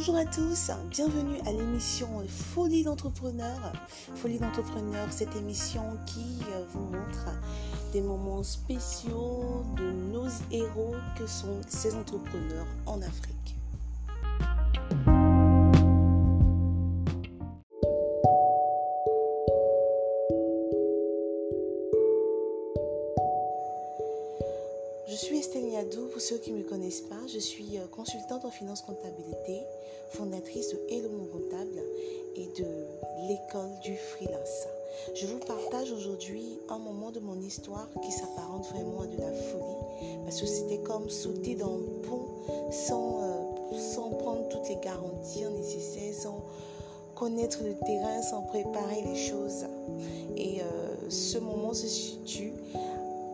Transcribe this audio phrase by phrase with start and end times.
[0.00, 3.70] Bonjour à tous, bienvenue à l'émission Folie d'entrepreneur.
[4.14, 7.28] Folie d'entrepreneur, cette émission qui euh, vous montre
[7.92, 13.56] des moments spéciaux de nos héros que sont ces entrepreneurs en Afrique.
[25.06, 28.44] Je suis Estelle Niadou, pour ceux qui ne me connaissent pas, je suis euh, consultante
[28.44, 29.60] en finance comptabilité,
[30.10, 31.82] fondatrice de Hello Mon Comptable
[32.36, 32.66] et de
[33.28, 34.66] l'école du freelance.
[35.14, 39.32] Je vous partage aujourd'hui un moment de mon histoire qui s'apparente vraiment à de la
[39.32, 42.26] folie parce que c'était comme sauter dans le pont
[42.70, 46.44] sans, euh, sans prendre toutes les garanties nécessaires, sans
[47.14, 49.64] connaître le terrain, sans préparer les choses.
[50.36, 52.52] Et euh, ce moment se situe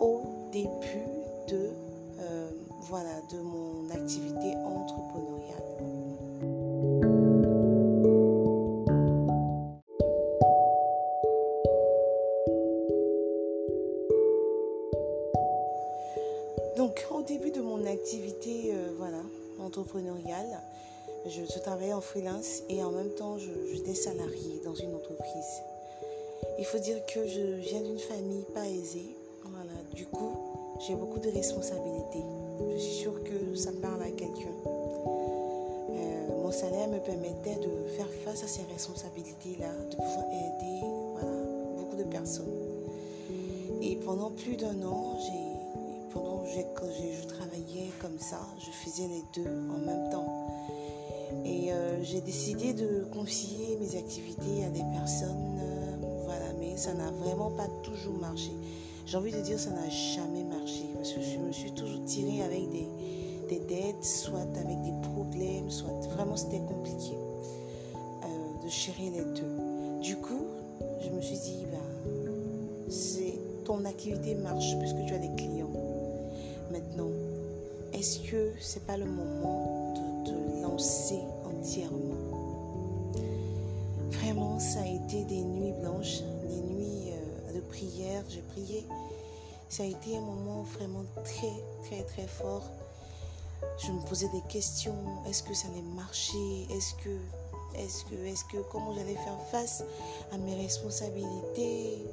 [0.00, 0.20] au
[0.52, 1.06] début
[1.48, 1.70] de,
[2.20, 2.50] euh,
[2.82, 5.35] voilà, de mon activité entrepreneuriale.
[18.16, 19.20] Activité euh, voilà,
[19.60, 20.59] entrepreneuriale,
[21.26, 25.60] je, je, travaillais en freelance et en même temps, j'étais salariée dans une entreprise.
[26.58, 29.14] Il faut dire que je viens d'une famille pas aisée.
[29.45, 30.32] Voilà, du coup,
[30.86, 32.24] j'ai beaucoup de responsabilités.
[32.74, 34.56] Je suis sûre que ça parle à quelqu'un.
[35.90, 41.36] Euh, mon salaire me permettait de faire face à ces responsabilités-là, de pouvoir aider voilà,
[41.76, 42.46] beaucoup de personnes.
[43.82, 45.16] Et pendant plus d'un an,
[46.16, 46.38] pendant
[46.74, 50.26] que je travaillais comme ça, je faisais les deux en même temps.
[51.45, 56.95] Et euh, j'ai décidé de confier mes activités à des personnes, euh, voilà, mais ça
[56.95, 58.50] n'a vraiment pas toujours marché.
[59.06, 62.42] J'ai envie de dire ça n'a jamais marché parce que je me suis toujours tirée
[62.42, 69.24] avec des, dettes, soit avec des problèmes, soit vraiment c'était compliqué euh, de gérer les
[69.34, 70.00] deux.
[70.00, 70.46] Du coup,
[71.00, 71.78] je me suis dit, bah,
[73.64, 75.55] ton activité marche puisque tu as des clients.
[78.06, 83.10] Est-ce que c'est pas le moment de te lancer entièrement?
[84.12, 88.22] Vraiment, ça a été des nuits blanches, des nuits euh, de prière.
[88.28, 88.86] J'ai prié.
[89.68, 91.52] Ça a été un moment vraiment très,
[91.84, 92.70] très, très fort.
[93.84, 94.94] Je me posais des questions.
[95.28, 96.68] Est-ce que ça allait marcher?
[96.70, 97.18] Est-ce que,
[97.74, 99.82] est-ce que, est-ce que, comment j'allais faire face
[100.30, 102.06] à mes responsabilités?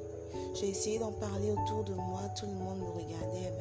[0.54, 2.22] J'ai essayé d'en parler autour de moi.
[2.36, 3.52] Tout le monde me regardait.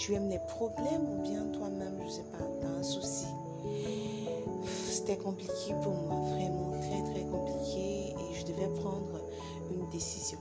[0.00, 3.26] Tu aimes les problèmes ou bien toi-même, je sais pas, tu as un souci
[4.88, 8.14] C'était compliqué pour moi, vraiment très, très compliqué.
[8.16, 9.20] Et je devais prendre
[9.70, 10.38] une décision.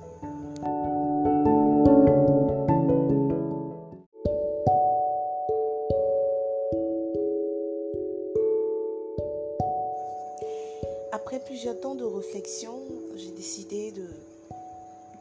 [11.11, 12.79] Après plusieurs temps de réflexion,
[13.17, 14.07] j'ai décidé de,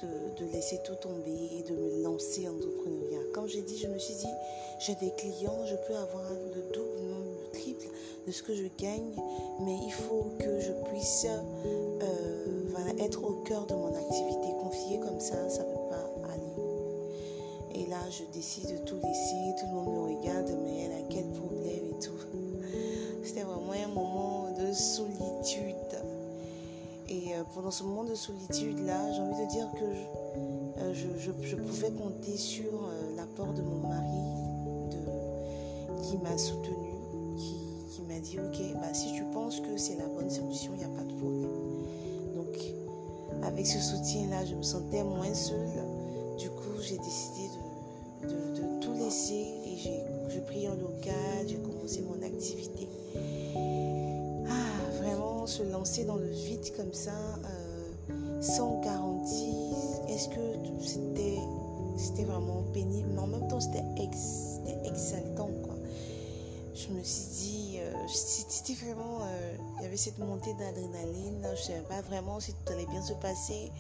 [0.07, 3.21] de, laisser tout tomber et de me lancer en entrepreneuriat.
[3.33, 4.33] Comme j'ai dit, je me suis dit,
[4.79, 7.87] j'ai des clients, je peux avoir le double, le triple
[8.27, 9.13] de ce que je gagne,
[9.61, 14.49] mais il faut que je puisse euh, être au cœur de mon activité.
[14.61, 16.69] Confier comme ça, ça ne peut pas aller.
[17.75, 20.88] Et là, je décide de tout laisser, tout le monde me regarde, mais
[27.69, 29.93] Pendant ce moment de solitude-là, j'ai envie de dire que
[30.95, 34.89] je, euh, pouvais compter sur euh, l'apport de mon mari
[36.03, 36.95] qui m'a soutenu,
[37.37, 40.85] qui, m'a dit, ok, bah, si tu penses que c'est la bonne solution, il n'y
[40.85, 41.51] a pas de problème.
[42.37, 42.57] Donc,
[43.43, 45.69] avec ce soutien-là, je me sentais moins seule.
[46.39, 47.51] Du coup, j'ai décidé
[48.23, 52.89] de, de, tout laisser et j'ai pris en local, j'ai commencé mon activité
[55.49, 59.73] se lancer dans le vide comme ça, euh, sans garantie,
[60.09, 61.39] est-ce que c'était,
[61.97, 65.49] c'était vraiment pénible, mais en même temps c'était, ex, exaltant.
[65.65, 65.75] Quoi.
[66.75, 71.49] Je me suis dit, euh, c'était vraiment, euh, il y avait cette montée d'adrénaline, je
[71.49, 73.73] ne savais pas vraiment si tout allait bien se passer,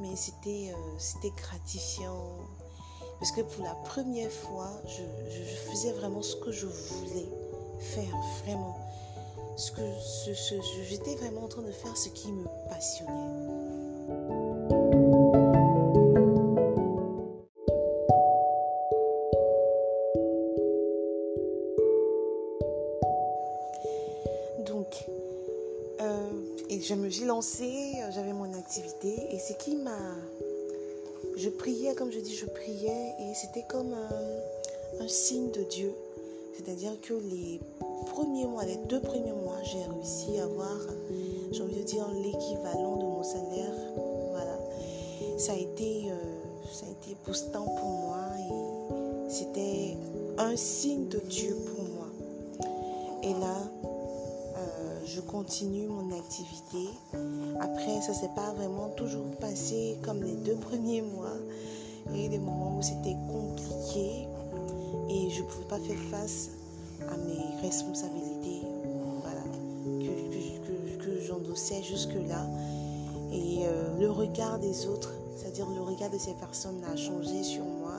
[0.00, 2.24] mais c'était, c'était gratifiant.
[3.20, 7.28] Parce que pour la première fois, je, faisais vraiment ce que je voulais
[7.78, 8.76] faire, vraiment
[9.58, 9.82] ce que
[10.88, 13.12] j'étais vraiment en train de faire ce qui me passionnait.
[24.64, 24.86] Donc,
[26.00, 26.30] euh,
[26.70, 30.14] et je me suis lancée, j'avais mon activité et ce qui m'a...
[31.36, 35.92] Je priais, comme je dis, je priais et c'était comme un, un signe de Dieu
[36.54, 37.60] C'est-à-dire que les
[38.06, 40.78] premiers mois, les deux premiers mois, j'ai réussi à avoir,
[41.52, 43.72] j'ai envie de dire, l'équivalent de mon salaire.
[44.30, 44.58] Voilà.
[45.38, 46.14] Ça a été, euh,
[46.72, 49.96] ça a été boostant pour moi et c'était
[50.38, 52.06] un signe de Dieu pour moi.
[53.22, 56.88] Et là, euh, je continue mon activité.
[57.60, 61.36] Après, ça s'est pas vraiment toujours passé comme les deux premiers mois.
[62.10, 64.28] Il y a eu des moments où c'était compliqué
[65.10, 66.50] et je ne pouvais pas faire face
[67.06, 68.62] à mes responsabilités
[69.22, 69.42] voilà,
[69.84, 72.46] que, que, j'endossais jusque-là.
[73.32, 77.64] Et euh, le regard des autres, c'est-à-dire le regard de ces personnes a changé sur
[77.64, 77.94] moi.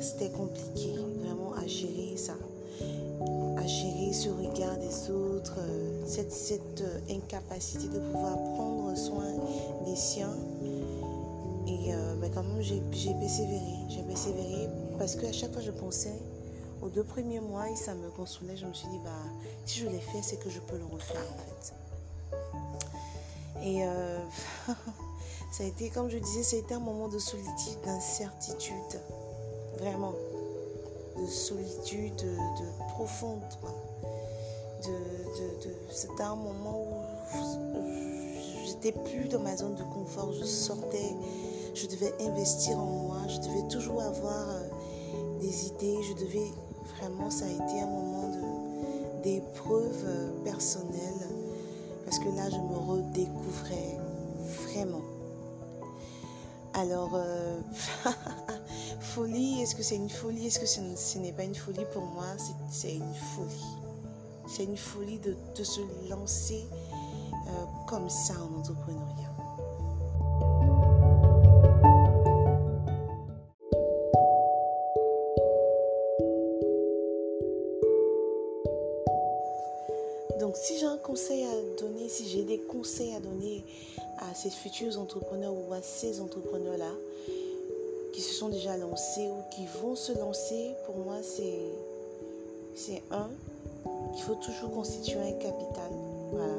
[0.00, 2.34] C'était compliqué vraiment à gérer ça,
[2.80, 9.26] à gérer ce regard des autres, euh, cette, cette euh, incapacité de pouvoir prendre soin
[9.84, 10.34] des siens.
[11.66, 12.80] Et mais quand même, j'ai
[13.12, 13.60] persévéré.
[13.88, 14.68] J'ai persévéré
[14.98, 16.12] parce qu'à chaque fois, je pensais
[16.82, 18.56] aux deux premiers mois et ça me consolait.
[18.56, 19.10] Je me suis dit, bah,
[19.66, 21.74] si je l'ai fait, c'est que je peux le refaire en fait.
[23.62, 24.18] Et euh,
[25.52, 29.00] ça a été, comme je disais, ça a été un moment de solitude, d'incertitude.
[29.78, 30.14] Vraiment.
[31.18, 33.42] De solitude, de, profonde.
[34.84, 34.94] De,
[35.90, 37.04] C'était un moment
[37.74, 37.80] où
[38.64, 40.32] j'étais plus dans ma zone de confort.
[40.32, 41.14] Je sortais,
[41.74, 44.68] je devais investir en moi, je devais toujours avoir euh,
[45.40, 46.50] des idées, je devais
[46.98, 48.30] Vraiment, ça a été un moment
[49.22, 51.28] d'épreuve euh, personnelle
[52.04, 53.98] parce que là, je me redécouvrais
[54.64, 55.02] vraiment.
[56.74, 57.60] Alors, euh,
[59.00, 60.46] folie, est-ce que c'est une folie?
[60.46, 62.26] Est-ce que ce n'est pas une folie pour moi?
[62.70, 63.76] C'est une folie.
[64.48, 66.64] C'est une folie de, se lancer
[67.32, 69.29] euh, comme ça en entrepreneuriat.
[81.30, 83.64] À donner, si j'ai des conseils à donner
[84.18, 86.92] à ces futurs entrepreneurs ou à ces entrepreneurs-là
[88.12, 91.60] qui se sont déjà lancés ou qui vont se lancer, pour moi, c'est,
[92.74, 93.28] c'est un,
[94.16, 95.90] il faut toujours constituer un capital,
[96.32, 96.54] voilà,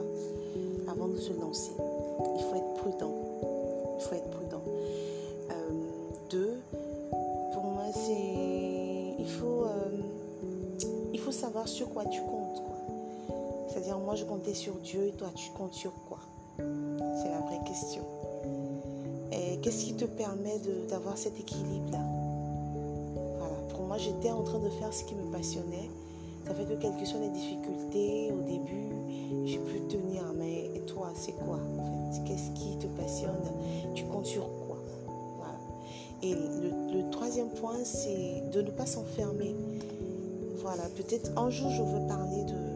[0.89, 1.71] avant de se lancer.
[1.77, 3.13] Il faut être prudent.
[3.99, 4.63] Il faut être prudent.
[5.51, 5.53] Euh,
[6.29, 6.53] deux,
[7.53, 12.40] pour moi, c'est, il faut, euh, il faut savoir sur quoi tu comptes.
[13.81, 16.19] C'est-à-dire, moi, je comptais sur Dieu et toi, tu comptes sur quoi?
[16.59, 18.03] C'est la vraie question.
[19.31, 22.05] Et qu'est-ce qui te permet d'avoir cet équilibre-là?
[23.39, 25.89] Voilà, pour moi, j'étais en train de faire ce qui me passionnait.
[26.45, 28.91] Ça fait que quelles que soient les difficultés, au début,
[29.45, 30.25] j'ai pu tenir.
[30.37, 31.57] Mais et toi, c'est quoi
[32.27, 33.51] Qu'est-ce qui te passionne?
[33.95, 34.77] Tu comptes sur quoi?
[36.21, 39.55] Et le, le troisième point, c'est de ne pas s'enfermer.
[40.57, 42.70] Voilà, peut-être un jour, je veux parler de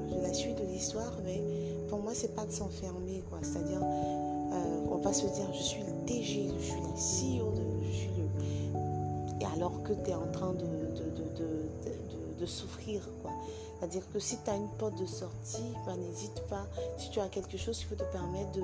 [1.23, 1.41] mais
[1.89, 3.39] pour moi, c'est pas de s'enfermer, quoi.
[3.41, 7.53] C'est-à-dire, euh, on va se dire, je suis le TG, je suis la CEO,
[7.83, 9.41] je suis le...
[9.41, 13.31] Et alors que tu es en train de souffrir, quoi.
[13.77, 16.65] C'est-à-dire que si tu as une porte de sortie, ben, n'hésite pas.
[16.97, 18.63] Si tu as quelque chose qui peut te permettre de,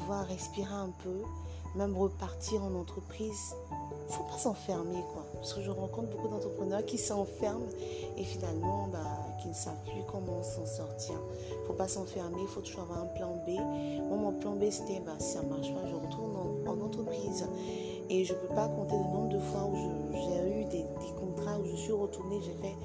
[0.00, 1.22] pouvoir respirer un peu,
[1.74, 3.54] même repartir en entreprise,
[4.08, 5.24] faut pas s'enfermer, quoi.
[5.34, 7.66] Parce que je rencontre beaucoup d'entrepreneurs qui s'enferment
[8.16, 8.98] et finalement, bah,
[9.40, 11.14] qui ne savent plus comment s'en sortir.
[11.50, 13.50] Il ne faut pas s'enfermer, il faut toujours avoir un plan B.
[14.08, 17.46] Moi, mon plan B, c'était, bah, si ça ne marche pas, je retourne en, entreprise.
[18.10, 19.74] Et je ne peux pas compter le nombre de fois où
[20.12, 20.84] j'ai eu des,
[21.18, 22.76] contrats où je suis retournée, j'ai fait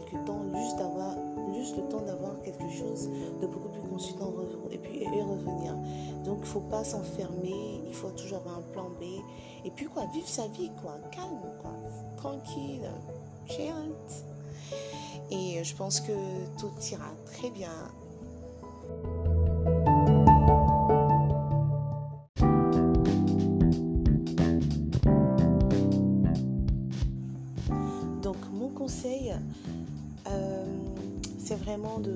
[0.00, 1.14] temps, juste, d'avoir,
[1.54, 3.08] juste le temps d'avoir quelque chose
[3.40, 4.32] de beaucoup plus consultant
[4.70, 5.74] et puis et revenir.
[6.24, 9.02] Donc, il faut pas s'enfermer, il faut toujours avoir un plan B.
[9.64, 11.72] Et puis, quoi, vivre sa vie, quoi, calme, quoi,
[12.16, 12.88] tranquille,
[13.46, 13.92] chill.
[15.30, 16.12] Et je pense que
[16.58, 17.70] tout ira très bien.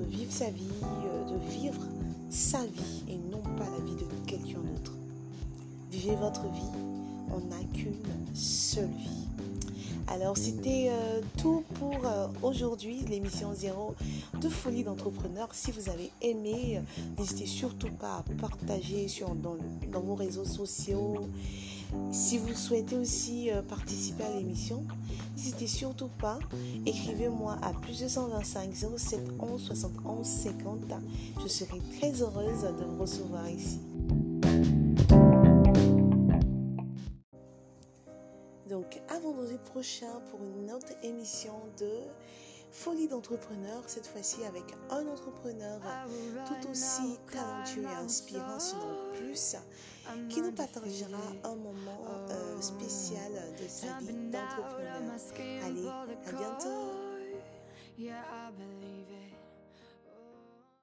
[0.07, 1.81] Vivre sa vie, euh, de vivre
[2.29, 4.93] sa vie et non pas la vie de quelqu'un d'autre.
[5.91, 6.71] Vivez votre vie,
[7.31, 7.93] on n'a qu'une
[8.33, 9.27] seule vie.
[10.07, 13.95] Alors c'était euh, tout pour euh, aujourd'hui, l'émission zéro
[14.39, 15.49] de Folie d'entrepreneur.
[15.53, 16.81] Si vous avez aimé,
[17.17, 19.07] n'hésitez surtout pas à partager
[19.43, 21.27] dans, vos réseaux sociaux.
[22.11, 24.83] Si vous souhaitez aussi participer à l'émission,
[25.47, 26.39] n'hésitez surtout pas.
[26.85, 30.79] Écrivez-moi à plus 225 07 11 71 50.
[31.41, 33.79] Je serai très heureuse de vous recevoir ici.
[38.69, 41.91] Donc, à vendredi prochain pour une autre émission de
[42.77, 45.81] Folie d'entrepreneur, cette fois-ci avec un entrepreneur
[46.45, 49.55] tout aussi talentueux et inspirant, sinon plus,
[50.29, 55.01] qui nous partagera un moment euh, spécial de sa vie d'entrepreneur.
[55.65, 55.87] Allez,
[56.27, 56.91] à bientôt.